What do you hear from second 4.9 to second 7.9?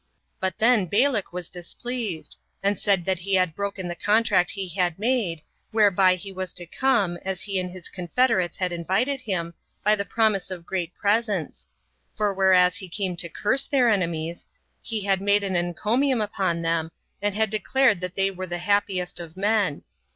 made, whereby he was to come, as he and his